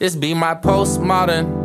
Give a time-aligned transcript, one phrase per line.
[0.00, 1.59] This be my postmodern.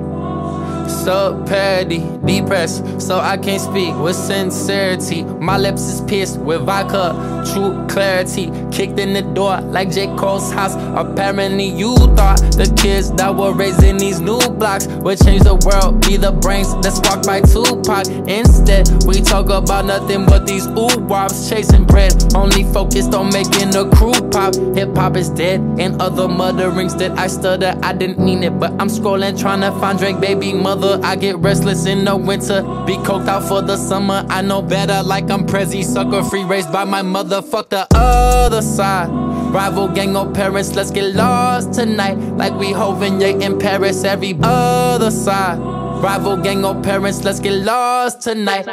[0.88, 5.24] Sub parody, depressed, so I can't speak with sincerity.
[5.24, 7.14] My lips is pierced with vodka,
[7.54, 8.52] true clarity.
[8.71, 10.07] Kicked in the door like J.
[10.16, 10.75] Cole's house.
[10.95, 15.56] Apparently, you thought the kids that were raised in these new blocks would change the
[15.66, 18.08] world, be the brains that sparked by Tupac.
[18.28, 22.14] Instead, we talk about nothing but these ooh wops chasing bread.
[22.36, 24.56] Only focused on making a crew pop.
[24.76, 27.78] Hip hop is dead, and other mutterings that I stutter.
[27.82, 30.75] I didn't mean it, but I'm scrolling trying to find Drake, baby mother.
[30.84, 34.25] I get restless in the winter, be coked out for the summer.
[34.29, 37.41] I know better, like I'm Prezi, sucker free, raised by my mother.
[37.41, 39.09] Fuck the other side.
[39.53, 42.17] Rival gang or parents, let's get lost tonight.
[42.38, 45.59] Like we hoving yeah, in Paris, every other side.
[46.03, 48.65] Rival gang or parents, let's get lost tonight.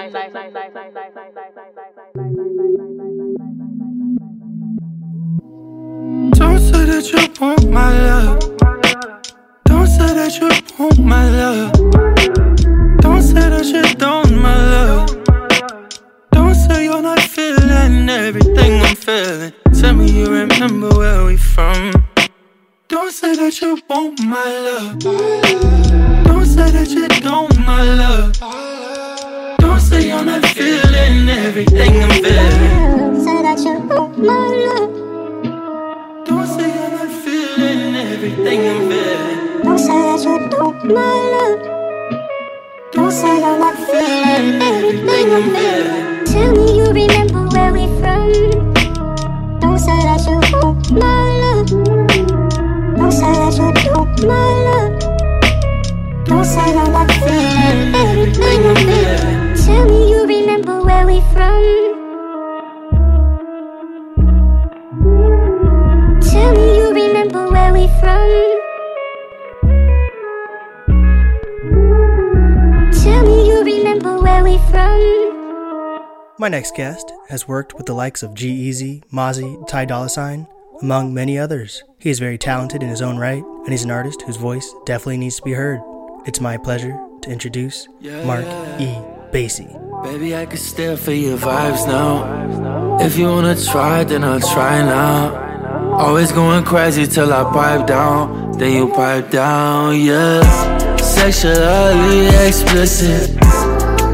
[76.38, 80.46] My next guest has worked with the likes of G Easy, Mozzy, Ty Dolla Sign,
[80.80, 81.84] among many others.
[81.98, 85.18] He is very talented in his own right, and he's an artist whose voice definitely
[85.18, 85.80] needs to be heard.
[86.24, 87.86] It's my pleasure to introduce
[88.24, 88.46] Mark
[88.80, 88.96] E.
[89.30, 89.70] Basie.
[90.02, 92.98] Baby, I can still feel your vibes now.
[93.00, 95.96] If you wanna try, then I'll try now.
[95.98, 98.52] Always going crazy till I pipe down.
[98.52, 100.96] Then you pipe down, yeah.
[100.96, 103.41] Sexually explicit.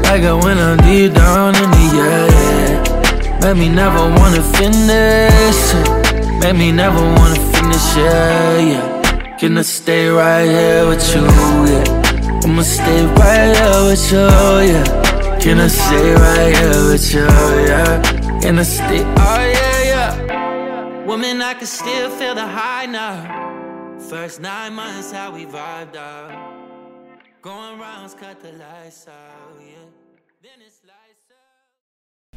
[0.09, 3.39] Like it when I'm deep down in the yeah.
[3.41, 5.61] Make me never wanna finish.
[6.41, 9.37] Make me never wanna finish it, yeah.
[9.37, 12.43] Can I stay right here with you, yeah?
[12.43, 14.25] I'ma stay right here with you,
[14.71, 15.39] yeah.
[15.39, 17.27] Can I stay right here with you,
[17.69, 18.01] yeah?
[18.41, 21.05] Can I stay, oh yeah, yeah.
[21.05, 23.99] Woman, I can still feel the high now.
[24.09, 26.31] First nine months, how we vibed out.
[27.43, 29.78] Going rounds, cut the lights out, yeah.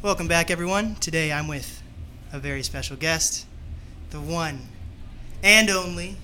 [0.01, 0.95] Welcome back, everyone.
[0.95, 1.81] Today I'm with
[2.33, 3.45] a very special guest,
[4.09, 4.59] the one
[5.41, 6.17] and only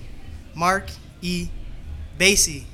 [0.54, 0.90] Mark
[1.22, 1.48] E.
[2.18, 2.64] Basie.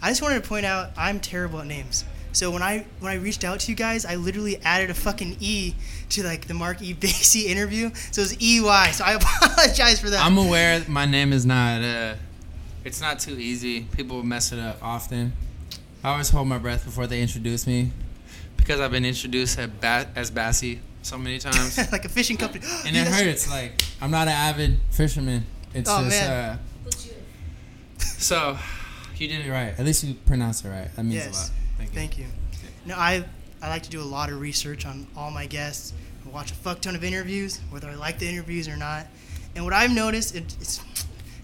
[0.00, 2.06] I just wanted to point out I'm terrible at names.
[2.32, 5.36] So when I when I reached out to you guys, I literally added a fucking
[5.40, 5.74] E
[6.08, 6.94] to like the Mark E.
[6.98, 7.90] Basie interview.
[8.10, 8.92] So it was EY.
[8.92, 10.24] So I apologize for that.
[10.24, 12.14] I'm aware my name is not uh
[12.86, 13.82] it's not too easy.
[13.82, 15.34] People mess it up often.
[16.02, 17.92] I always hold my breath before they introduce me
[18.70, 21.76] because I've been introduced as, ba- as Bassie so many times.
[21.92, 22.64] like a fishing company.
[22.86, 23.50] and it hurts.
[23.50, 25.44] Like I'm not an avid fisherman.
[25.74, 26.30] It's Oh, just man.
[26.30, 26.58] uh
[27.98, 28.56] so
[29.16, 29.74] you did it right.
[29.76, 30.94] At least you pronounced it right.
[30.94, 31.26] That means Yes.
[31.26, 31.50] a lot.
[31.78, 31.94] Thank you.
[31.98, 32.26] Thank you.
[32.86, 33.24] No, I
[33.60, 35.92] I like to do a lot of research on all my guests.
[36.24, 39.06] I watch a fuck ton of interviews, whether I like the interviews or not.
[39.56, 40.80] And what I've noticed, it, it's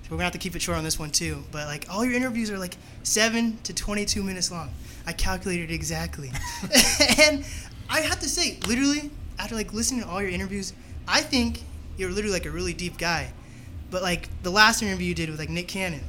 [0.04, 1.42] we're gonna have to keep it short on this one too.
[1.50, 4.70] But like all your interviews are like seven to twenty-two minutes long.
[5.06, 6.32] I calculated exactly,
[7.22, 7.44] and
[7.88, 10.72] I have to say, literally, after like listening to all your interviews,
[11.06, 11.62] I think
[11.96, 13.32] you're literally like a really deep guy.
[13.90, 16.02] But like the last interview you did with like Nick Cannon,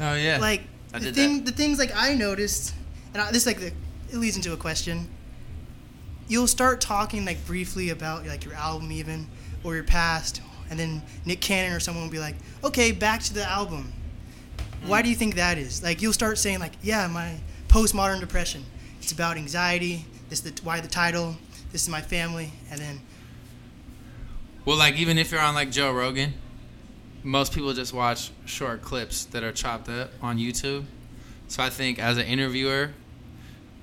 [0.00, 0.38] Oh yeah.
[0.38, 0.62] like
[0.92, 1.46] I the did thing that.
[1.46, 2.74] the things like I noticed,
[3.12, 3.72] and I, this like the,
[4.12, 5.08] it leads into a question.
[6.26, 9.26] You'll start talking like briefly about like your album even
[9.62, 13.34] or your past, and then Nick Cannon or someone will be like, "Okay, back to
[13.34, 13.92] the album."
[14.86, 15.04] Why mm.
[15.04, 15.82] do you think that is?
[15.82, 17.36] Like you'll start saying like, "Yeah, my
[17.74, 18.64] postmodern depression.
[19.00, 20.06] It's about anxiety.
[20.30, 21.36] This is the why the title.
[21.72, 23.00] This is my family," and then
[24.64, 26.34] Well, like even if you're on like Joe Rogan,
[27.24, 30.84] most people just watch short clips that are chopped up on YouTube.
[31.48, 32.92] So I think as an interviewer,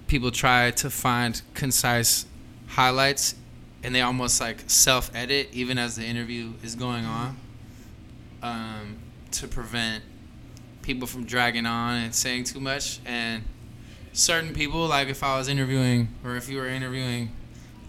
[0.07, 2.25] people try to find concise
[2.67, 3.35] highlights
[3.83, 7.38] and they almost like self edit even as the interview is going on
[8.41, 8.97] um,
[9.31, 10.03] to prevent
[10.81, 13.01] people from dragging on and saying too much.
[13.05, 13.43] And
[14.13, 17.31] certain people, like if I was interviewing or if you were interviewing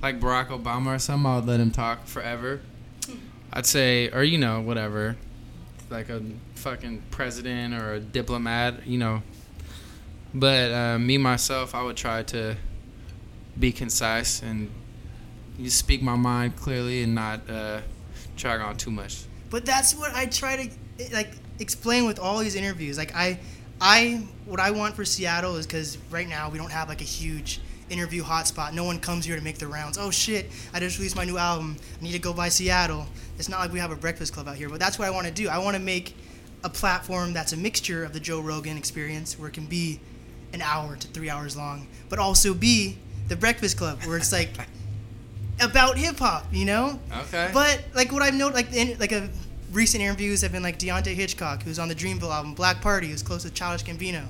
[0.02, 2.60] like Barack Obama or something, I would let him talk forever.
[3.52, 5.16] I'd say, or you know, whatever,
[5.90, 6.22] like a
[6.54, 9.22] fucking president or a diplomat, you know.
[10.34, 12.56] But uh, me myself, I would try to
[13.58, 14.70] be concise and
[15.58, 17.80] you speak my mind clearly and not uh,
[18.36, 19.24] drag on too much.
[19.50, 22.96] But that's what I try to like explain with all these interviews.
[22.96, 23.38] Like I,
[23.80, 27.04] I what I want for Seattle is because right now we don't have like a
[27.04, 27.60] huge
[27.90, 28.72] interview hotspot.
[28.72, 29.98] No one comes here to make the rounds.
[29.98, 30.50] Oh shit!
[30.72, 31.76] I just released my new album.
[32.00, 33.06] I need to go by Seattle.
[33.38, 34.68] It's not like we have a breakfast club out here.
[34.68, 35.48] But that's what I want to do.
[35.48, 36.16] I want to make
[36.64, 40.00] a platform that's a mixture of the Joe Rogan experience, where it can be
[40.52, 42.98] an hour to three hours long, but also be
[43.28, 44.50] the Breakfast Club, where it's like
[45.60, 46.98] about hip hop, you know.
[47.24, 47.50] Okay.
[47.52, 49.28] But like what I've noted, like in, like a
[49.72, 53.22] recent interviews have been like Deante' Hitchcock, who's on the Dreamville album, Black Party, who's
[53.22, 54.24] close to Childish Gambino,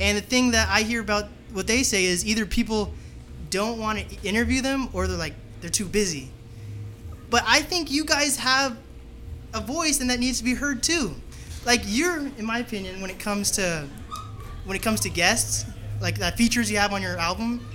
[0.00, 2.92] and the thing that I hear about what they say is either people
[3.50, 6.30] don't want to interview them or they're like they're too busy.
[7.30, 8.76] But I think you guys have
[9.54, 11.14] a voice and that needs to be heard too.
[11.64, 13.86] Like you're, in my opinion, when it comes to
[14.64, 15.64] when it comes to guests,
[16.00, 17.66] like that features you have on your album,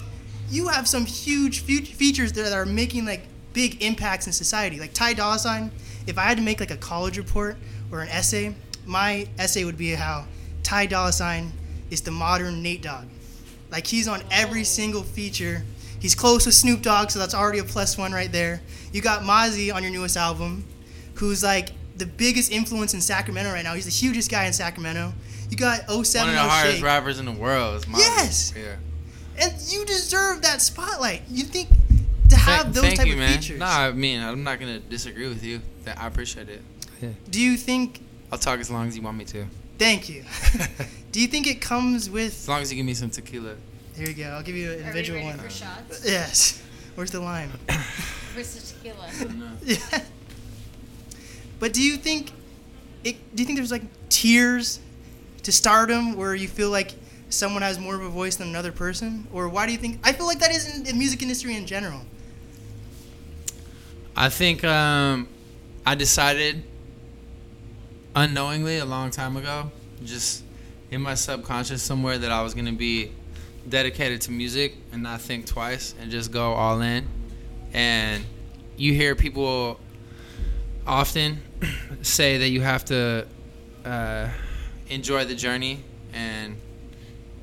[0.50, 3.24] you have some huge features that are making like
[3.54, 4.80] big impacts in society.
[4.80, 5.72] Like Ty Dolla Sign,
[6.08, 7.58] if I had to make like a college report
[7.92, 8.56] or an essay,
[8.86, 10.26] my essay would be how
[10.64, 11.52] Ty Dolla Sign
[11.90, 13.06] is the modern Nate Dogg.
[13.72, 15.64] Like he's on every single feature.
[16.00, 18.62] He's close with Snoop Dogg, so that's already a plus one right there.
[18.92, 20.66] You got Mozzy on your newest album,
[21.16, 23.74] who's like the biggest influence in Sacramento right now.
[23.74, 25.14] He's the hugest guy in Sacramento.
[25.50, 27.78] You got 07 One of the hardest rappers in the world.
[27.78, 28.54] Is Yes.
[28.56, 28.76] Yeah.
[29.40, 31.22] And you deserve that spotlight.
[31.30, 31.70] You think
[32.34, 33.38] to have Thank- those thank type you, of man.
[33.40, 33.60] features.
[33.60, 35.62] No, I mean I'm not gonna disagree with you.
[35.86, 36.62] That I appreciate it.
[37.32, 38.00] Do you think?
[38.32, 39.46] I'll talk as long as you want me to.
[39.78, 40.24] Thank you.
[41.12, 42.34] Do you think it comes with?
[42.34, 43.56] As long as you give me some tequila.
[43.96, 44.24] Here you go.
[44.30, 45.40] I'll give you an Are we individual ready one.
[45.46, 46.04] for shots?
[46.06, 46.62] Yes.
[46.96, 47.50] Where's the lime?
[48.34, 49.52] Where's the tequila?
[49.64, 50.02] yeah.
[51.60, 52.32] But do you think?
[53.04, 54.80] It, do you think there's like tiers
[55.44, 56.94] to stardom where you feel like
[57.30, 60.00] someone has more of a voice than another person, or why do you think?
[60.04, 62.02] I feel like that is in the music industry in general.
[64.16, 65.28] I think um,
[65.86, 66.64] I decided
[68.16, 69.72] unknowingly a long time ago,
[70.06, 70.44] just
[70.92, 73.12] in my subconscious somewhere, that I was gonna be
[73.68, 77.08] dedicated to music and not think twice and just go all in.
[77.74, 78.24] And
[78.78, 79.80] you hear people
[80.86, 81.42] often
[82.04, 83.26] say that you have to
[83.84, 84.30] uh,
[84.90, 85.84] enjoy the journey
[86.14, 86.56] and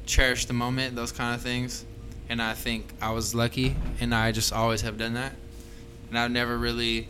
[0.06, 1.84] cherish the moment, those kind of things.
[2.28, 5.34] And I think I was lucky, and I just always have done that
[6.10, 7.08] and I've never really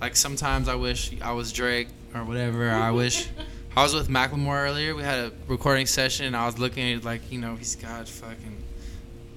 [0.00, 2.70] like sometimes I wish I was Drake or whatever.
[2.70, 3.28] I wish
[3.76, 4.94] I was with Macklemore earlier.
[4.94, 8.08] We had a recording session and I was looking at like, you know, he's got
[8.08, 8.62] fucking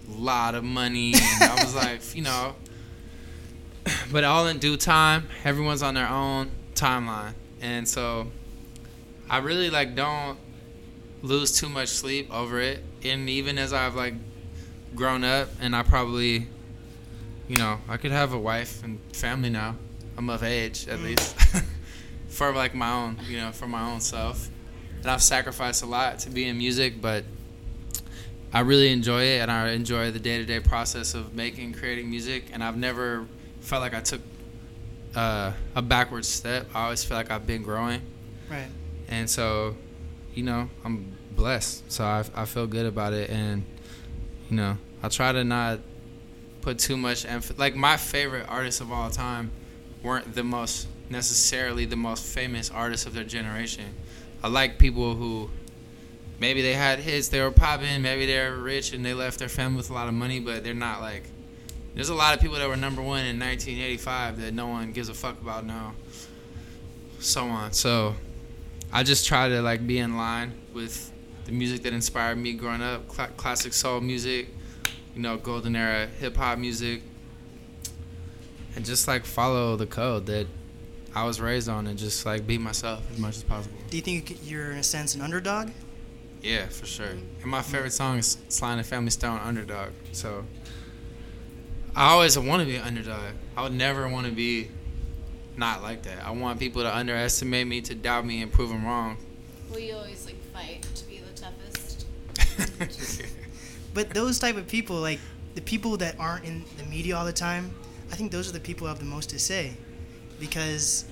[0.07, 2.55] lot of money and I was like, you know,
[4.11, 7.33] but all in due time, everyone's on their own timeline.
[7.61, 8.27] And so
[9.29, 10.37] I really like don't
[11.21, 12.83] lose too much sleep over it.
[13.03, 14.13] And even as I've like
[14.95, 16.47] grown up and I probably
[17.49, 19.75] you know, I could have a wife and family now.
[20.17, 21.35] I'm of age, at least,
[22.29, 24.49] for like my own, you know, for my own self.
[25.01, 27.23] And I've sacrificed a lot to be in music, but
[28.53, 32.45] I really enjoy it, and I enjoy the day-to-day process of making, creating music.
[32.51, 33.25] And I've never
[33.61, 34.21] felt like I took
[35.15, 36.67] uh, a backward step.
[36.75, 38.01] I always feel like I've been growing,
[38.49, 38.67] Right.
[39.07, 39.75] and so,
[40.35, 41.91] you know, I'm blessed.
[41.91, 43.63] So I, I feel good about it, and
[44.49, 45.79] you know, I try to not
[46.61, 47.57] put too much emphasis.
[47.57, 49.51] Like my favorite artists of all time
[50.03, 53.85] weren't the most necessarily the most famous artists of their generation.
[54.43, 55.49] I like people who
[56.39, 59.77] maybe they had hits, they were popping, maybe they're rich and they left their family
[59.77, 61.23] with a lot of money, but they're not like.
[61.95, 65.09] There's a lot of people that were number one in 1985 that no one gives
[65.09, 65.95] a fuck about now.
[67.19, 67.73] So on.
[67.73, 68.15] So
[68.93, 71.11] I just try to like be in line with
[71.45, 74.49] the music that inspired me growing up, cl- classic soul music,
[75.19, 77.01] you know, golden era hip hop music,
[78.73, 80.47] and just like follow the code that
[81.13, 83.75] I was raised on, and just like be myself as much as possible.
[83.89, 85.71] Do you think you're in a sense an underdog?
[86.41, 87.07] Yeah, for sure.
[87.41, 89.89] And my favorite song is Sly and the Family Stone, Underdog.
[90.13, 90.45] So
[91.93, 93.33] I always want to be an underdog.
[93.57, 94.69] I would never want to be
[95.57, 96.25] not like that.
[96.25, 99.17] I want people to underestimate me, to doubt me, and prove them wrong.
[99.69, 103.25] Will you always like fight to be the toughest?
[103.99, 105.19] But those type of people, like
[105.55, 107.69] the people that aren't in the media all the time,
[108.09, 109.73] I think those are the people who have the most to say,
[110.39, 111.03] because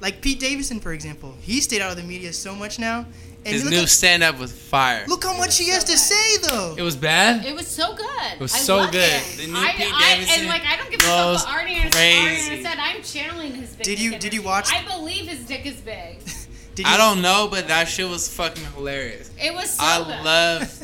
[0.00, 2.98] like Pete Davidson, for example, he stayed out of the media so much now,
[3.44, 5.04] and His look, new stand up was fire.
[5.08, 6.76] look how much he has to say though.
[6.78, 7.44] It was bad.
[7.44, 8.32] It was so good.
[8.34, 9.20] It was so good.
[9.38, 11.90] The new I, Pete I, Davidson and like I don't give a fuck what Arnie
[11.92, 12.62] crazy.
[12.62, 12.76] Said.
[12.78, 13.84] I'm channeling his big.
[13.84, 14.46] Did you- dick did you energy.
[14.48, 16.18] watch- I believe his dick is big.
[16.76, 19.30] Did you, I don't know, but that shit was fucking hilarious.
[19.42, 20.24] It was so I good.
[20.26, 20.75] love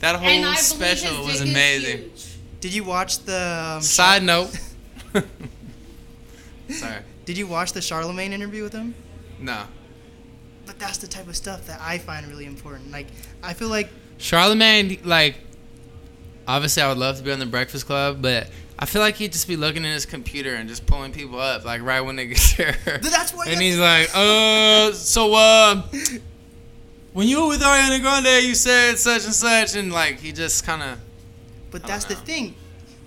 [0.00, 1.98] that whole and I special his was dick is amazing.
[1.98, 2.26] huge.
[2.60, 3.72] Did you watch the?
[3.76, 4.50] Um, Side note.
[6.68, 7.02] Sorry.
[7.24, 8.94] Did you watch the Charlemagne interview with him?
[9.38, 9.64] No.
[10.66, 12.90] But that's the type of stuff that I find really important.
[12.92, 13.06] Like
[13.42, 13.88] I feel like
[14.18, 15.36] Charlemagne, like,
[16.46, 19.32] obviously, I would love to be on the Breakfast Club, but I feel like he'd
[19.32, 22.26] just be looking at his computer and just pulling people up, like right when they
[22.26, 22.98] get there.
[23.02, 23.46] that's why.
[23.48, 25.82] and he's like, uh, so, uh,
[27.12, 30.64] when you were with Ariana Grande, you said such and such, and like he just
[30.64, 30.98] kind of,
[31.70, 32.54] But I that's the thing.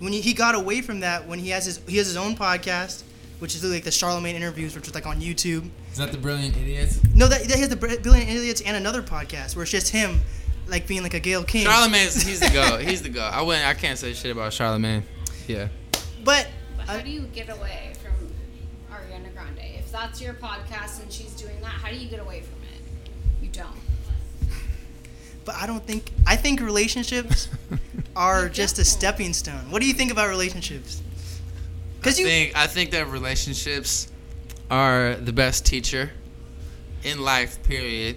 [0.00, 2.36] When he, he got away from that, when he has his he has his own
[2.36, 3.02] podcast,
[3.38, 5.68] which is like the Charlemagne interviews, which is like on YouTube.
[5.92, 7.00] is that the Brilliant Idiots?
[7.14, 10.20] No, that, that he has the Brilliant Idiots and another podcast where it's just him,
[10.66, 11.64] like being like a Gayle King.
[11.64, 12.76] Charlemagne's he's the go.
[12.78, 13.22] He's the go.
[13.22, 13.64] I wouldn't.
[13.66, 15.04] I can't say shit about Charlemagne.
[15.46, 15.68] Yeah.
[16.24, 18.12] But But how I- do you get away from
[18.94, 19.60] Ariana Grande?
[19.78, 23.12] If that's your podcast and she's doing that, how do you get away from it?
[23.42, 23.68] You don't.
[25.44, 27.48] But I don't think I think relationships
[28.16, 29.70] are just a stepping stone.
[29.70, 31.00] What do you think about relationships?
[31.00, 34.10] I Because you think I think that relationships
[34.70, 36.10] are the best teacher
[37.02, 37.62] in life.
[37.62, 38.16] Period.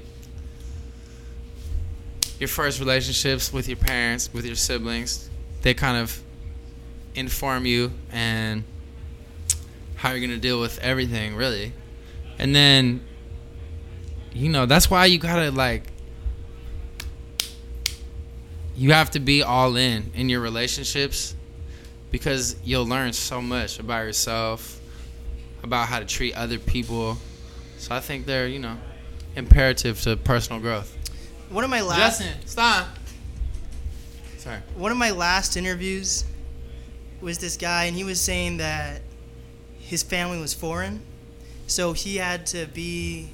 [2.40, 5.30] Your first relationships with your parents, with your siblings,
[5.64, 6.22] they kind of
[7.16, 8.64] inform you and
[9.96, 11.74] how you're gonna deal with everything, really.
[12.38, 13.02] And then,
[14.32, 15.92] you know, that's why you gotta like.
[18.78, 21.36] You have to be all in in your relationships
[22.12, 24.80] because you'll learn so much about yourself,
[25.64, 27.18] about how to treat other people.
[27.80, 28.78] So I think they're, you know,
[29.36, 30.96] imperative to personal growth.
[31.50, 32.88] one of my last Justin, stop.
[34.38, 34.60] Sorry.
[34.76, 36.24] one of my last interviews
[37.20, 39.02] was this guy, and he was saying that
[39.80, 41.02] his family was foreign,
[41.66, 43.30] so he had to be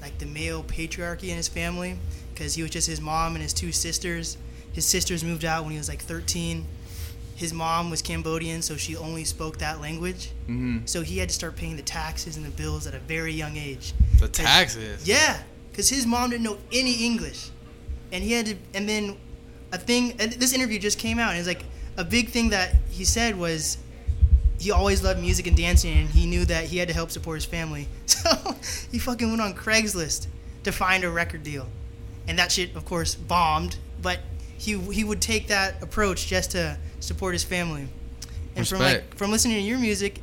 [0.00, 1.96] like the male patriarchy in his family
[2.32, 4.36] because he was just his mom and his two sisters.
[4.74, 6.66] His sisters moved out when he was like 13.
[7.36, 10.30] His mom was Cambodian, so she only spoke that language.
[10.44, 10.78] Mm-hmm.
[10.84, 13.56] So he had to start paying the taxes and the bills at a very young
[13.56, 13.92] age.
[14.20, 15.06] The taxes.
[15.06, 15.40] Yeah,
[15.70, 17.50] because his mom didn't know any English,
[18.12, 18.56] and he had to.
[18.74, 19.16] And then
[19.72, 20.16] a thing.
[20.16, 21.64] This interview just came out, and it's like
[21.96, 23.78] a big thing that he said was
[24.58, 27.36] he always loved music and dancing, and he knew that he had to help support
[27.36, 27.88] his family.
[28.24, 28.56] So
[28.90, 30.28] he fucking went on Craigslist
[30.62, 31.66] to find a record deal,
[32.26, 33.76] and that shit, of course, bombed.
[34.00, 34.20] But
[34.58, 37.88] he he would take that approach just to support his family.
[38.56, 40.18] And from like from listening to your music,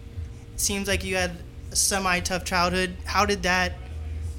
[0.54, 1.32] it seems like you had
[1.72, 2.96] a semi tough childhood.
[3.06, 3.74] How did that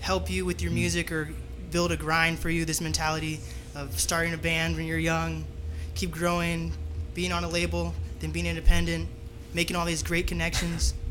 [0.00, 1.30] help you with your music or
[1.70, 2.64] build a grind for you?
[2.64, 3.40] This mentality
[3.74, 5.44] of starting a band when you're young,
[5.94, 6.72] keep growing,
[7.14, 9.08] being on a label, then being independent,
[9.54, 10.94] making all these great connections.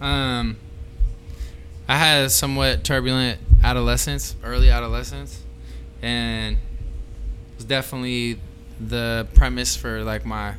[0.00, 0.56] Um,
[1.88, 5.40] I had a somewhat turbulent adolescence, early adolescence,
[6.02, 6.58] and
[7.56, 8.38] was definitely
[8.80, 10.54] the premise for like my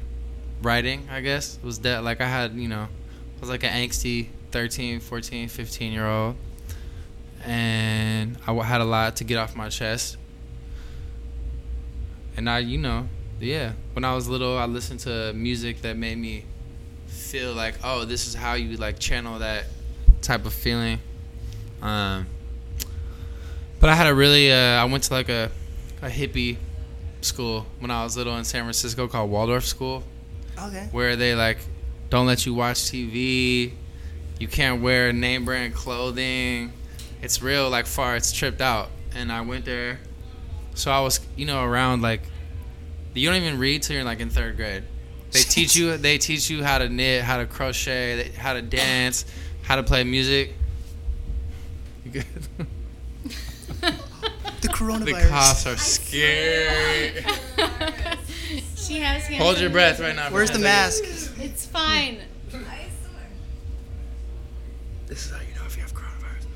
[0.62, 1.08] writing.
[1.12, 5.00] I guess was that like I had you know, I was like an angsty 13,
[5.00, 6.36] 14, 15 year old,
[7.44, 10.18] and I had a lot to get off my chest.
[12.36, 13.08] And I, you know,
[13.40, 16.46] yeah, when I was little, I listened to music that made me
[17.08, 19.66] feel like, oh, this is how you like channel that
[20.22, 21.00] type of feeling.
[21.82, 22.28] Um,
[23.80, 25.52] but I had a really, uh, I went to like a,
[26.02, 26.58] a hippie
[27.26, 30.04] school when I was little in San Francisco called Waldorf School,
[30.58, 30.88] Okay.
[30.92, 31.58] where they like
[32.10, 33.74] don't let you watch TV,
[34.40, 36.72] you can't wear name brand clothing.
[37.22, 38.90] It's real like far, it's tripped out.
[39.16, 40.00] And I went there,
[40.76, 42.22] so I was, you know, around like,
[43.14, 44.84] you don't even read till you're like in third grade.
[45.32, 45.98] They teach you.
[45.98, 49.26] They teach you how to knit, how to crochet, how to dance,
[49.64, 50.54] how to play music.
[52.06, 52.26] You good?
[54.74, 55.06] The coronavirus.
[55.06, 57.14] the cops are scary.
[58.76, 60.30] she has hands Hold your breath right now.
[60.32, 61.04] Where's the for mask?
[61.04, 62.20] It's fine.
[65.08, 66.48] This is how you know if you have coronavirus.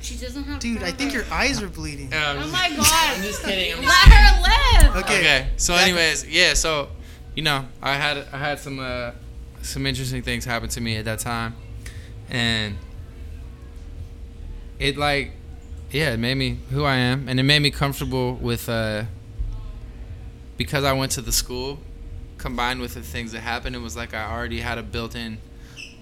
[0.00, 0.58] She doesn't have.
[0.58, 2.10] Dude, I think your eyes are bleeding.
[2.10, 2.86] Yeah, Oh my god.
[3.16, 3.72] I'm just kidding.
[3.72, 4.42] I'm Let her
[4.88, 4.96] live.
[5.04, 5.20] Okay.
[5.20, 5.48] Okay.
[5.56, 6.54] So, Back- anyways, yeah.
[6.54, 6.88] So,
[7.36, 9.12] you know, I had I had some uh,
[9.62, 11.54] some interesting things happen to me at that time,
[12.28, 12.76] and
[14.80, 15.30] it like,
[15.94, 19.04] yeah, it made me who I am, and it made me comfortable with uh,
[20.56, 21.78] because I went to the school,
[22.36, 23.76] combined with the things that happened.
[23.76, 25.38] It was like I already had a built-in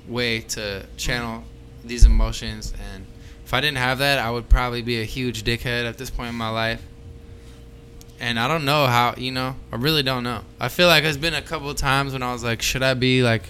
[0.08, 1.44] way to channel
[1.84, 3.06] these emotions and
[3.44, 6.30] if I didn't have that, I would probably be a huge dickhead at this point
[6.30, 6.82] in my life.
[8.18, 10.40] And I don't know how, you know, I really don't know.
[10.58, 13.22] I feel like there's been a couple times when I was like, should I be
[13.22, 13.42] like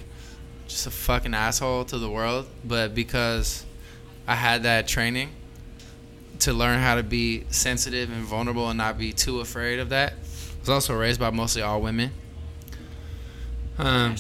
[0.66, 2.49] just a fucking asshole to the world?
[2.64, 3.64] But because
[4.26, 5.28] I had that training
[6.42, 10.12] to learn how to be sensitive and vulnerable and not be too afraid of that.
[10.12, 12.11] I was also raised by mostly all women.
[13.78, 14.16] Um,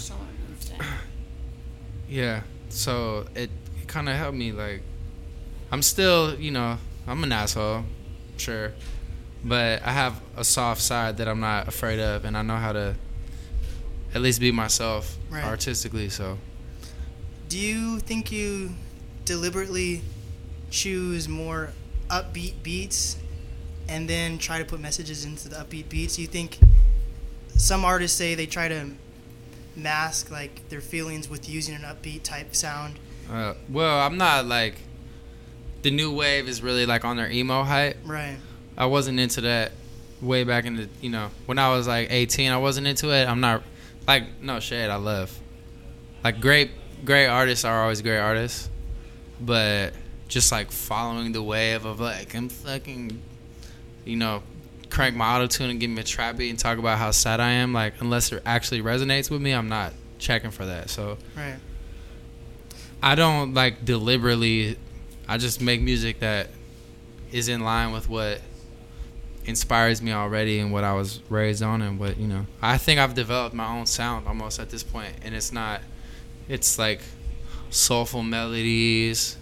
[2.08, 3.50] yeah, so it,
[3.80, 4.52] it kind of helped me.
[4.52, 4.82] Like,
[5.70, 7.84] I'm still, you know, I'm an asshole,
[8.36, 8.72] sure,
[9.44, 12.72] but I have a soft side that I'm not afraid of, and I know how
[12.72, 12.94] to
[14.14, 15.44] at least be myself Right.
[15.44, 16.08] artistically.
[16.08, 16.38] So,
[17.48, 18.74] Do you think you
[19.24, 20.02] deliberately
[20.70, 21.70] choose more
[22.12, 23.16] upbeat beats
[23.88, 26.16] and then try to put messages into the upbeat beats?
[26.16, 26.58] Do you think
[27.56, 28.90] some artists say they try to
[29.74, 32.98] mask like their feelings with using an upbeat type sound?
[33.30, 34.74] uh, well, I'm not like
[35.82, 37.96] the new wave is really like on their emo hype.
[38.04, 38.36] Right.
[38.76, 39.72] I wasn't into that
[40.20, 42.50] way back in the you know when I was like 18.
[42.52, 43.28] I wasn't into it.
[43.28, 43.62] I'm not
[44.06, 44.90] like no shade.
[44.90, 45.36] I love
[46.22, 46.70] like great
[47.04, 48.68] great artists are always great artists,
[49.40, 49.92] but
[50.32, 53.20] just like following the wave of like I'm fucking
[54.06, 54.42] you know
[54.88, 57.38] crank my auto tune and give me a trap beat and talk about how sad
[57.38, 57.74] I am.
[57.74, 60.88] Like unless it actually resonates with me, I'm not checking for that.
[60.88, 61.56] So Right.
[63.02, 64.78] I don't like deliberately.
[65.28, 66.48] I just make music that
[67.30, 68.40] is in line with what
[69.44, 72.46] inspires me already and what I was raised on and what you know.
[72.62, 75.82] I think I've developed my own sound almost at this point, and it's not.
[76.48, 77.00] It's like
[77.70, 79.36] soulful melodies,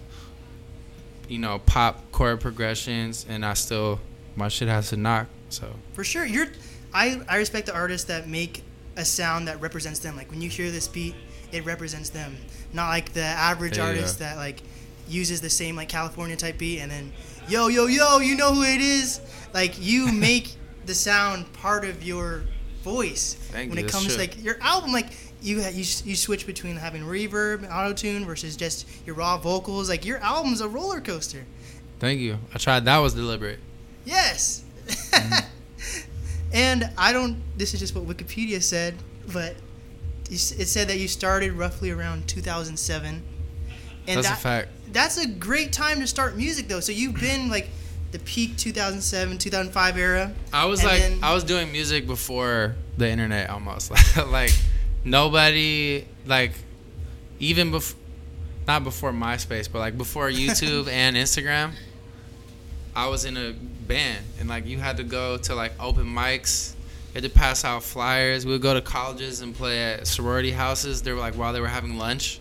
[1.31, 4.01] you know, pop chord progressions, and I still
[4.37, 5.29] my shit has to knock.
[5.49, 6.27] So For sure.
[6.27, 6.49] You're
[6.93, 8.65] I, I respect the artists that make
[8.97, 10.17] a sound that represents them.
[10.17, 11.15] Like when you hear this beat,
[11.53, 12.37] it represents them.
[12.73, 14.61] Not like the average artist that like
[15.09, 17.13] uses the same like California type beat and then
[17.49, 19.21] yo yo yo, you know who it is?
[19.55, 20.55] Like you make
[20.87, 22.43] the sound part of your
[22.83, 23.35] voice.
[23.35, 25.13] Thank when you, it comes to like your album like
[25.43, 29.89] you, you you switch between having reverb, and auto tune versus just your raw vocals.
[29.89, 31.45] Like your album's a roller coaster.
[31.99, 32.39] thank you.
[32.55, 32.85] I tried.
[32.85, 33.59] That was deliberate.
[34.05, 34.65] Yes.
[34.87, 36.11] Mm-hmm.
[36.53, 37.37] and I don't.
[37.57, 38.95] This is just what Wikipedia said,
[39.33, 39.57] but
[40.31, 43.23] it said that you started roughly around 2007.
[44.07, 44.69] And That's that, a fact.
[44.93, 46.81] That's a great time to start music, though.
[46.81, 47.69] So you've been like
[48.13, 50.33] the peak 2007, 2005 era.
[50.53, 53.91] I was like, then- I was doing music before the internet almost.
[54.29, 54.53] like,
[55.05, 56.53] nobody, like,
[57.39, 57.99] even before,
[58.67, 61.73] not before MySpace, but like before YouTube and Instagram,
[62.95, 64.25] I was in a band.
[64.39, 66.75] And like, you had to go to like open mics.
[67.09, 68.47] You had to pass out flyers.
[68.47, 71.03] We would go to colleges and play at sorority houses.
[71.03, 72.41] They were like, while they were having lunch,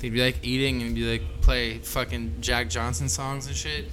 [0.00, 3.86] they'd be like eating and be like, play fucking Jack Johnson songs and shit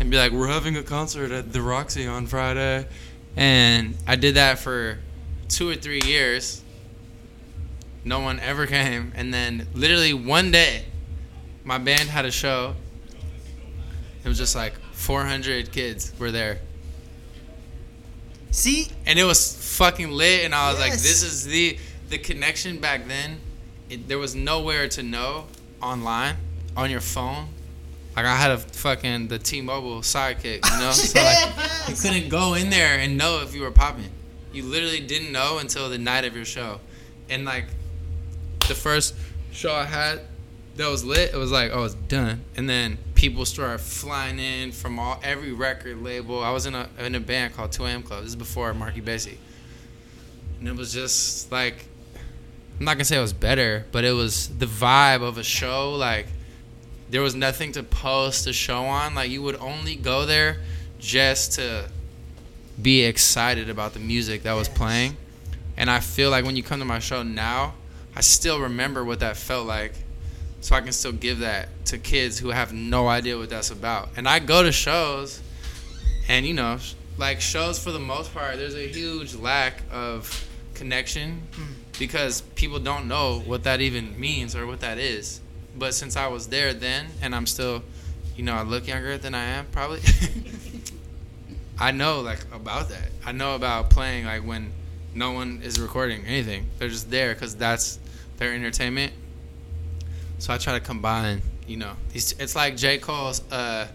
[0.00, 2.86] and be like, "We're having a concert at the Roxy on Friday,"
[3.36, 4.98] and I did that for
[5.48, 6.62] two or three years.
[8.06, 10.84] No one ever came, and then literally one day,
[11.64, 12.76] my band had a show.
[14.24, 16.60] It was just like 400 kids were there,
[18.56, 20.46] See, and it was fucking lit.
[20.46, 21.76] And I was like, "This is the
[22.08, 23.40] the connection back then."
[23.90, 25.44] It, there was nowhere to know
[25.82, 26.36] online
[26.74, 27.48] on your phone.
[28.16, 30.90] Like I had a fucking the T-Mobile sidekick, you know.
[30.92, 34.08] so like, you couldn't go in there and know if you were popping.
[34.54, 36.80] You literally didn't know until the night of your show,
[37.28, 37.66] and like
[38.68, 39.14] the first
[39.52, 40.20] show I had
[40.76, 44.72] that was lit, it was like, oh, it's done, and then people started flying in
[44.72, 46.42] from all every record label.
[46.42, 48.22] I was in a in a band called 2 AM Club.
[48.22, 49.38] This is before Marky Basie,
[50.58, 51.86] and it was just like
[52.78, 55.94] I'm not gonna say it was better, but it was the vibe of a show.
[55.94, 56.26] Like
[57.08, 59.14] there was nothing to post a show on.
[59.14, 60.58] Like you would only go there
[60.98, 61.88] just to
[62.80, 65.16] be excited about the music that was playing.
[65.78, 67.74] And I feel like when you come to my show now,
[68.16, 69.92] I still remember what that felt like.
[70.62, 74.08] So I can still give that to kids who have no idea what that's about.
[74.16, 75.40] And I go to shows
[76.28, 76.78] and you know,
[77.18, 81.72] like shows for the most part, there's a huge lack of connection hmm.
[81.98, 85.40] because people don't know what that even means or what that is.
[85.76, 87.82] But since I was there then and I'm still,
[88.34, 90.00] you know, I look younger than I am probably.
[91.78, 93.10] I know like about that.
[93.24, 94.72] I know about playing like when
[95.14, 96.66] no one is recording anything.
[96.78, 97.98] They're just there cuz that's
[98.36, 99.12] their entertainment.
[100.38, 102.98] So I try to combine, you know, these it's like J.
[102.98, 103.88] Cole's uh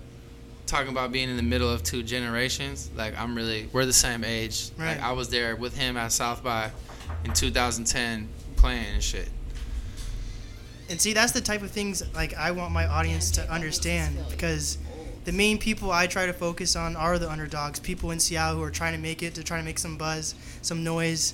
[0.65, 2.89] talking about being in the middle of two generations.
[2.95, 4.71] Like I'm really we're the same age.
[4.77, 4.95] Right.
[4.95, 6.71] Like I was there with him at South by
[7.25, 9.30] in 2010 playing and shit.
[10.89, 14.77] And see, that's the type of things like I want my audience to understand because
[15.23, 18.63] the main people I try to focus on are the underdogs, people in Seattle who
[18.63, 21.34] are trying to make it, to try to make some buzz, some noise,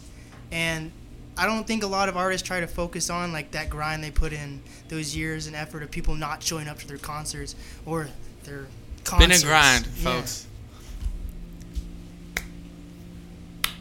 [0.52, 0.92] and
[1.38, 4.12] I don't think a lot of artists try to focus on like that grind they
[4.12, 8.10] put in those years and effort of people not showing up to their concerts or
[8.44, 8.68] their
[9.04, 9.44] concerts.
[9.44, 10.04] Been a grind, Yeah.
[10.04, 10.48] folks.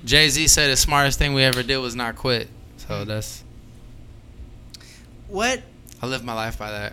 [0.05, 2.49] Jay Z said the smartest thing we ever did was not quit.
[2.77, 3.09] So mm-hmm.
[3.09, 3.43] that's
[5.29, 5.63] What
[6.01, 6.93] I live my life by that.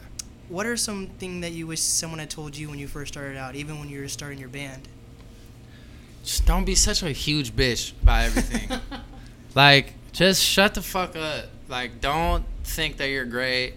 [0.49, 3.55] What are something that you wish someone had told you when you first started out,
[3.55, 4.87] even when you were starting your band?
[6.23, 8.79] Just don't be such a huge bitch about everything.
[9.55, 11.45] like, just shut the fuck up.
[11.67, 13.73] Like, don't think that you're great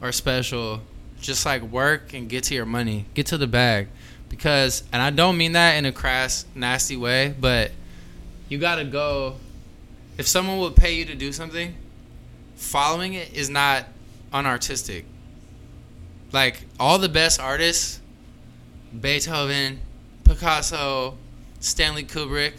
[0.00, 0.82] or special.
[1.20, 3.88] Just like work and get to your money, get to the bag.
[4.28, 7.72] Because, and I don't mean that in a crass, nasty way, but
[8.48, 9.36] you gotta go.
[10.16, 11.74] If someone would pay you to do something,
[12.56, 13.86] following it is not
[14.32, 15.04] unartistic.
[16.32, 18.00] Like, all the best artists,
[18.98, 19.80] Beethoven,
[20.24, 21.16] Picasso,
[21.58, 22.52] Stanley Kubrick,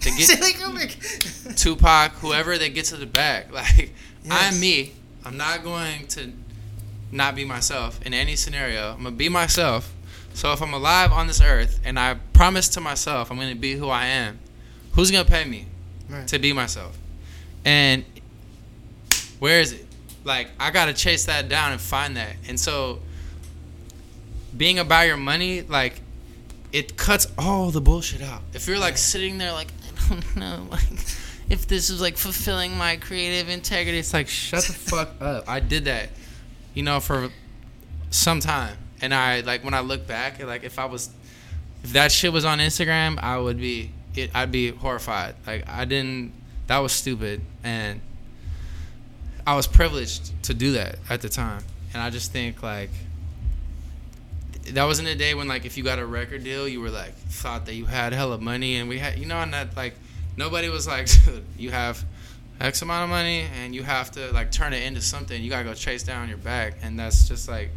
[0.00, 0.88] to get Stanley
[1.48, 3.52] oh Tupac, whoever they get to the back.
[3.52, 4.54] Like Yes.
[4.54, 4.92] I'm me.
[5.24, 6.30] I'm not going to
[7.10, 8.92] not be myself in any scenario.
[8.92, 9.94] I'm gonna be myself.
[10.34, 13.74] So if I'm alive on this earth and I promise to myself I'm gonna be
[13.74, 14.38] who I am,
[14.92, 15.66] who's gonna pay me
[16.08, 16.26] Right.
[16.28, 16.96] to be myself?
[17.64, 18.04] And
[19.38, 19.86] where is it?
[20.24, 22.36] Like I gotta chase that down and find that.
[22.46, 23.00] And so
[24.56, 26.00] being about your money, like
[26.72, 28.42] it cuts all the bullshit out.
[28.52, 29.68] If you're like sitting there like
[30.20, 30.90] don't know, like
[31.48, 35.48] if this is like fulfilling my creative integrity, it's like shut the fuck up.
[35.48, 36.10] I did that,
[36.74, 37.30] you know, for
[38.10, 41.10] some time, and I like when I look back, like if I was,
[41.84, 45.36] if that shit was on Instagram, I would be, it, I'd be horrified.
[45.46, 46.32] Like I didn't,
[46.66, 48.00] that was stupid, and
[49.46, 51.62] I was privileged to do that at the time,
[51.94, 52.90] and I just think like
[54.74, 57.14] that wasn't a day when like if you got a record deal you were like
[57.14, 59.94] thought that you had hella money and we had you know and that like
[60.36, 61.08] nobody was like
[61.58, 62.04] you have
[62.60, 65.42] x amount of money and you have to like turn it into something.
[65.42, 67.70] You gotta go chase down your bag and that's just like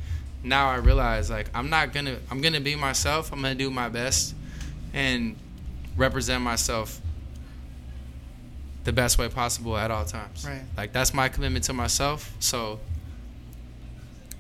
[0.43, 3.31] now i realize like i'm not gonna i'm gonna be myself.
[3.31, 4.35] I'm gonna do my best
[4.93, 5.37] and
[5.95, 6.99] represent myself
[8.83, 10.45] the best way possible at all times.
[10.45, 10.63] Right.
[10.75, 12.33] like that's my commitment to myself.
[12.39, 12.79] So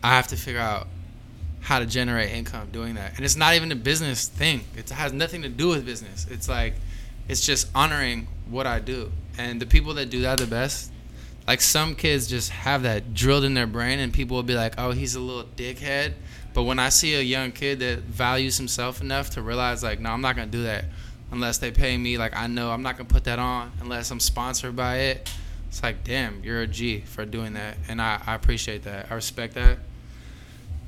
[0.03, 0.87] i have to figure out
[1.63, 3.15] how to generate income doing that.
[3.15, 4.65] And it's not even a business thing.
[4.75, 6.27] It has nothing to do with business.
[6.29, 6.75] It's like
[7.29, 9.11] it's just honoring what I do.
[9.37, 10.91] And the people that do that the best,
[11.47, 14.75] like some kids just have that drilled in their brain and people will be like,
[14.77, 16.13] "Oh, he's a little dickhead."
[16.53, 20.11] But when I see a young kid that values himself enough to realize like, "No,
[20.11, 20.85] I'm not going to do that
[21.31, 24.11] unless they pay me." Like I know I'm not going to put that on unless
[24.11, 25.31] I'm sponsored by it.
[25.69, 29.07] It's like, "Damn, you're a G for doing that." And I, I appreciate that.
[29.09, 29.77] I respect that.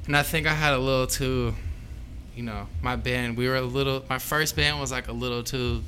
[0.07, 1.55] And I think I had a little too,
[2.35, 3.37] you know, my band.
[3.37, 4.03] We were a little.
[4.09, 5.81] My first band was like a little too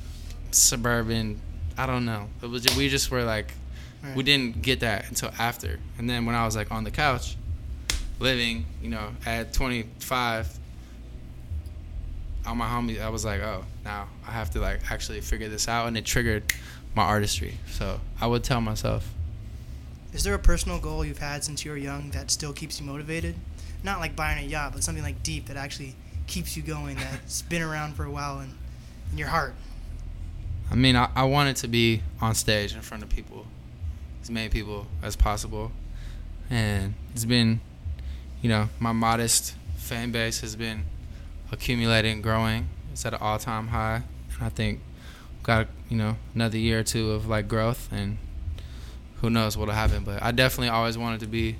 [0.50, 1.40] suburban.
[1.76, 2.28] I don't know.
[2.42, 2.66] It was.
[2.76, 3.52] We just were like,
[4.16, 5.78] we didn't get that until after.
[5.98, 7.36] And then when I was like on the couch,
[8.18, 10.58] living, you know, at 25,
[12.46, 15.68] all my homies, I was like, oh, now I have to like actually figure this
[15.68, 16.44] out, and it triggered
[16.94, 17.58] my artistry.
[17.70, 19.12] So I would tell myself,
[20.12, 22.86] Is there a personal goal you've had since you were young that still keeps you
[22.86, 23.34] motivated?
[23.82, 25.94] Not like buying a yacht, but something like deep that actually
[26.26, 28.54] keeps you going, that's been around for a while in,
[29.12, 29.54] in your heart.
[30.70, 33.46] I mean, I, I wanted to be on stage in front of people,
[34.22, 35.72] as many people as possible.
[36.50, 37.60] And it's been,
[38.42, 40.84] you know, my modest fan base has been
[41.50, 42.68] accumulating, growing.
[42.92, 44.02] It's at an all time high.
[44.34, 44.80] And I think
[45.36, 48.18] we've got, you know, another year or two of like growth and
[49.20, 50.04] who knows what'll happen.
[50.04, 51.56] But I definitely always wanted to be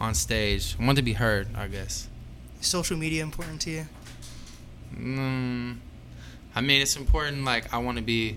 [0.00, 0.76] on stage.
[0.80, 2.08] I wanted to be heard, I guess.
[2.60, 3.86] Is social media important to you?
[4.96, 5.76] Mm,
[6.54, 7.44] I mean, it's important.
[7.44, 8.36] Like, I want to be.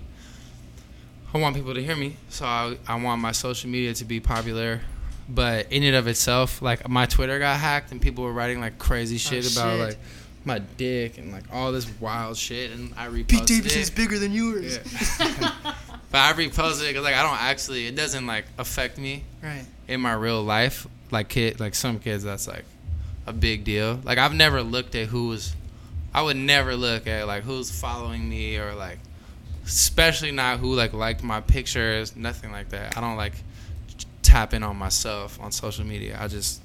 [1.33, 4.19] I want people to hear me, so I, I want my social media to be
[4.19, 4.81] popular.
[5.27, 8.77] But in and of itself, like my Twitter got hacked and people were writing like
[8.77, 9.79] crazy shit about shit.
[9.79, 9.97] like
[10.45, 14.31] my dick and like all this wild shit, and I reposted Pete is bigger than
[14.31, 14.77] yours.
[14.77, 15.53] Yeah.
[16.11, 17.87] but I reposted it because like I don't actually.
[17.87, 19.65] It doesn't like affect me Right.
[19.87, 20.85] in my real life.
[21.13, 22.65] Like kid, like some kids, that's like
[23.27, 23.99] a big deal.
[24.03, 25.55] Like I've never looked at who's.
[26.13, 28.99] I would never look at like who's following me or like,
[29.63, 32.15] especially not who like liked my pictures.
[32.15, 32.97] Nothing like that.
[32.97, 33.33] I don't like
[34.23, 36.17] tapping on myself on social media.
[36.19, 36.61] I just,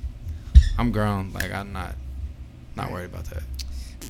[0.78, 1.32] I'm grown.
[1.34, 1.94] Like I'm not,
[2.74, 3.42] not worried about that.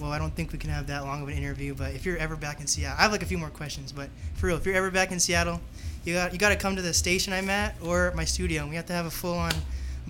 [0.00, 2.18] Well, I don't think we can have that long of an interview, but if you're
[2.18, 4.64] ever back in Seattle, I have like a few more questions, but for real, if
[4.64, 5.60] you're ever back in Seattle,
[6.04, 8.70] you got you got to come to the station I'm at or my studio, and
[8.70, 9.52] we have to have a full-on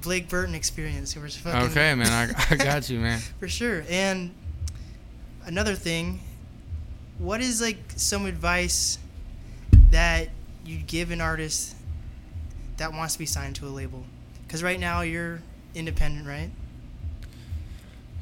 [0.00, 1.16] Blake Burton experience.
[1.16, 2.06] It was fucking Okay, man.
[2.08, 3.20] I, I got you, man.
[3.40, 3.84] for sure.
[3.88, 4.32] And
[5.44, 6.20] another thing,
[7.18, 8.98] what is like some advice
[9.90, 10.28] that
[10.64, 11.74] you'd give an artist
[12.76, 14.04] that wants to be signed to a label?
[14.46, 15.40] Because right now you're
[15.74, 16.50] independent, right?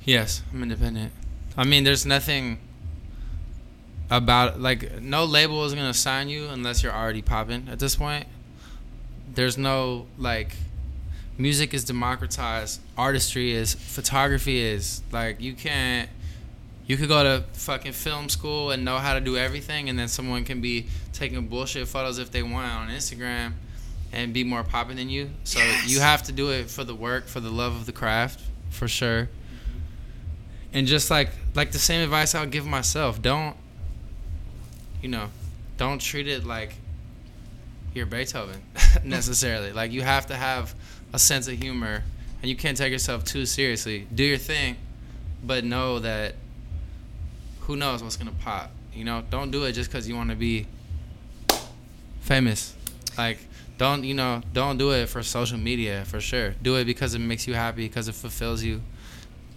[0.05, 1.13] Yes, I'm independent.
[1.57, 2.59] I mean, there's nothing
[4.09, 8.27] about like no label is gonna sign you unless you're already popping at this point.
[9.35, 10.57] There's no like
[11.39, 15.03] music is democratized, artistry is, photography is.
[15.13, 16.09] Like you can't
[16.87, 20.07] you could go to fucking film school and know how to do everything and then
[20.07, 23.53] someone can be taking bullshit photos if they want on Instagram
[24.13, 25.31] and be more popping than you.
[25.43, 25.89] So Yes.
[25.91, 28.87] you have to do it for the work, for the love of the craft, for
[28.87, 29.29] sure.
[30.73, 33.57] And just like like the same advice I would give myself, don't
[35.03, 35.29] you know,
[35.77, 36.75] don't treat it like
[37.95, 38.63] you're Beethoven
[39.05, 39.73] necessarily.
[39.73, 40.75] Like you have to have
[41.17, 42.05] a sense of humor
[42.43, 44.07] and you can't take yourself too seriously.
[44.15, 44.77] Do your thing,
[45.43, 46.35] but know that
[47.61, 48.71] who knows what's gonna pop.
[48.93, 50.67] You know, don't do it just because you want to be
[52.21, 52.75] famous.
[53.17, 53.39] Like,
[53.79, 54.43] don't you know?
[54.53, 56.55] Don't do it for social media for sure.
[56.63, 58.83] Do it because it makes you happy, because it fulfills you.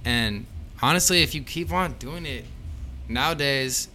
[0.05, 0.45] And
[0.81, 2.45] honestly, if you keep on doing it,
[3.09, 3.89] nowadays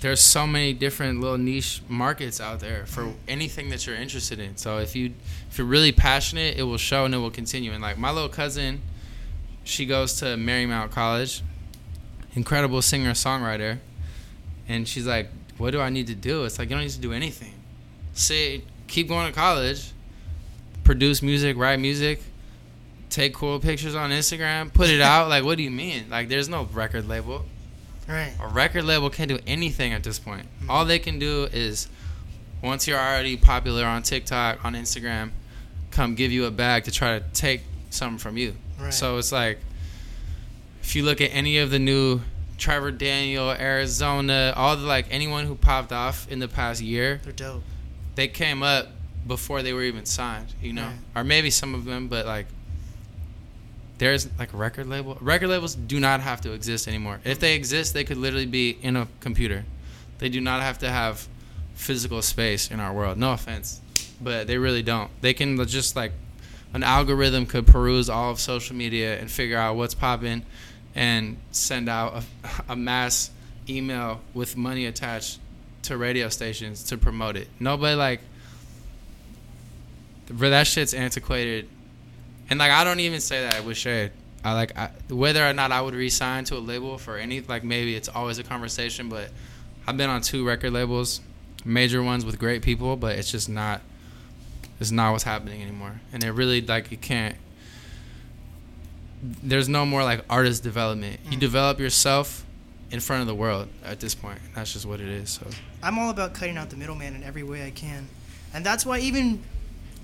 [0.00, 4.56] there's so many different little niche markets out there for anything that you're interested in.
[4.56, 5.12] So if you
[5.50, 7.72] if you're really passionate, it will show and it will continue.
[7.72, 8.80] And like my little cousin,
[9.64, 11.42] she goes to Marymount College,
[12.34, 13.78] incredible singer songwriter,
[14.68, 17.00] and she's like, "What do I need to do?" It's like you don't need to
[17.00, 17.54] do anything.
[18.12, 19.92] Say, keep going to college,
[20.84, 22.20] produce music, write music,
[23.10, 25.28] take cool pictures on Instagram, put it out.
[25.34, 26.08] like, what do you mean?
[26.08, 27.44] Like, there's no record label
[28.08, 28.32] Right.
[28.40, 30.46] a record label can't do anything at this point.
[30.60, 30.70] Mm-hmm.
[30.70, 31.88] All they can do is
[32.62, 35.30] once you're already popular on TikTok, on Instagram,
[35.90, 38.54] come give you a bag to try to take something from you.
[38.80, 38.92] Right.
[38.94, 39.58] So it's like
[40.82, 42.20] if you look at any of the new
[42.56, 47.32] Trevor Daniel, Arizona, all the like anyone who popped off in the past year, They're
[47.32, 47.62] dope.
[48.14, 48.88] they came up
[49.26, 50.96] before they were even signed, you know, Right.
[51.20, 52.46] or maybe some of them, but like
[53.98, 55.18] there's like a record label.
[55.20, 57.20] Record labels do not have to exist anymore.
[57.24, 59.64] If they exist, they could literally be in a computer.
[60.18, 61.28] They do not have to have
[61.74, 63.18] physical space in our world.
[63.18, 63.80] No offense,
[64.20, 65.10] but they really don't.
[65.20, 66.12] They can just like
[66.72, 70.44] an algorithm could peruse all of social media and figure out what's popping
[70.94, 73.30] and send out a, a mass
[73.68, 75.38] email with money attached
[75.82, 77.48] to radio stations to promote it.
[77.60, 78.20] Nobody like
[80.28, 81.68] that shit's antiquated.
[82.50, 84.12] And like I don't even say that with Shade.
[84.44, 87.64] I like I, whether or not I would resign to a label for any like
[87.64, 89.30] maybe it's always a conversation, but
[89.86, 91.20] I've been on two record labels,
[91.64, 93.80] major ones with great people, but it's just not
[94.80, 96.00] it's not what's happening anymore.
[96.12, 97.36] And it really like you can't
[99.22, 101.20] there's no more like artist development.
[101.30, 101.40] You mm.
[101.40, 102.44] develop yourself
[102.90, 104.38] in front of the world at this point.
[104.54, 105.30] That's just what it is.
[105.30, 105.46] So
[105.82, 108.08] I'm all about cutting out the middleman in every way I can,
[108.54, 109.42] and that's why even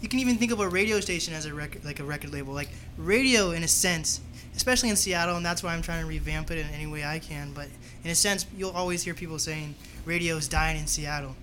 [0.04, 2.52] you can even think of a radio station as a record, like a record label,
[2.52, 4.20] like radio in a sense,
[4.54, 7.18] especially in Seattle, and that's why I'm trying to revamp it in any way I
[7.18, 7.52] can.
[7.54, 7.68] But
[8.04, 11.34] in a sense, you'll always hear people saying radio's dying in Seattle,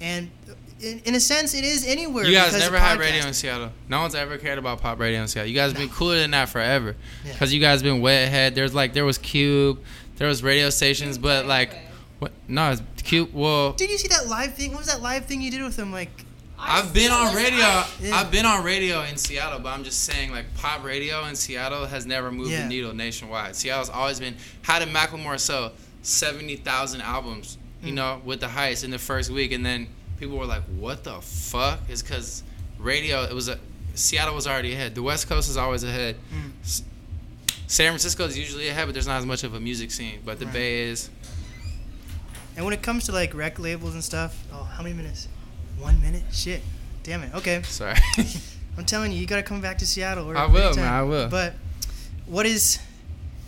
[0.00, 0.30] and
[0.80, 2.24] in, in a sense, it is anywhere.
[2.24, 3.72] You guys never had radio in Seattle.
[3.90, 5.50] No one's ever cared about pop radio in Seattle.
[5.50, 6.96] You guys have been cooler than that forever.
[7.26, 7.32] Yeah.
[7.32, 8.54] Because you guys been way ahead.
[8.54, 9.76] There's like there was KUBE,
[10.16, 11.76] there was radio stations, but like
[12.20, 12.32] what?
[12.48, 13.34] No, it's KUBE.
[13.34, 14.70] Well, Did you see that live thing?
[14.70, 15.92] What was that live thing you did with them?
[15.92, 16.24] Like,
[16.60, 17.58] I've been on radio.
[18.00, 18.14] Yeah.
[18.14, 21.86] I've been on radio in Seattle, but I'm just saying like pop radio in Seattle
[21.86, 22.62] has never moved Yeah.
[22.62, 23.54] the needle nationwide.
[23.56, 24.36] Seattle's always been.
[24.62, 27.58] How did Macklemore sell seventy thousand albums?
[27.82, 27.94] You Mm.
[27.96, 29.86] know, with the Heist in the first week, and then
[30.18, 32.42] people were like, "What the fuck?" Is because
[32.78, 33.22] radio.
[33.22, 33.58] It was a
[33.94, 34.94] Seattle was already ahead.
[34.96, 36.16] The West Coast is always ahead.
[36.34, 36.52] Mm.
[36.64, 36.82] S-
[37.68, 40.20] San Francisco is usually ahead, but there's not as much of a music scene.
[40.24, 40.54] But the Right.
[40.54, 41.10] Bay is.
[42.56, 45.28] and when it comes to like rec labels and stuff, oh, how many minutes?
[45.80, 46.22] One minute?
[46.32, 46.62] Shit.
[47.02, 47.34] Damn it.
[47.34, 47.62] Okay.
[47.62, 47.96] Sorry.
[48.78, 50.30] I'm telling you, you gotta come back to Seattle.
[50.30, 51.28] Or I will, man, I will.
[51.28, 51.54] But
[52.26, 52.78] what is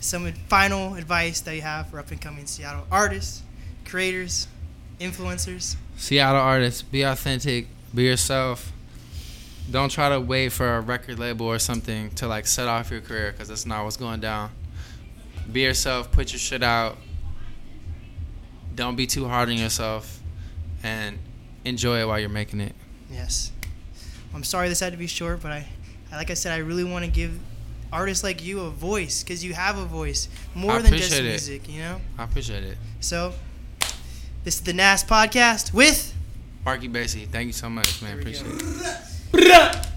[0.01, 3.43] some final advice that you have for up and coming Seattle artists,
[3.85, 4.47] creators,
[4.99, 5.75] influencers?
[5.95, 8.73] Seattle artists, be authentic, be yourself.
[9.69, 12.99] Don't try to wait for a record label or something to like set off your
[12.99, 14.51] career because that's not what's going down.
[15.49, 16.97] Be yourself, put your shit out.
[18.75, 20.19] Don't be too hard on yourself
[20.83, 21.19] and
[21.65, 22.73] enjoy it while you're making it.
[23.11, 23.51] Yes.
[24.33, 25.67] I'm sorry this had to be short, but I,
[26.11, 27.37] I like I said, I really want to give
[27.91, 31.23] artists like you a voice because you have a voice more I than just it.
[31.23, 31.99] music, you know.
[32.17, 32.77] I appreciate it.
[33.01, 33.33] So,
[34.43, 36.15] this is the NAS podcast with.
[36.63, 38.19] Marky Basie, thank you so much, man.
[38.19, 38.91] Appreciate go.
[39.33, 39.87] it.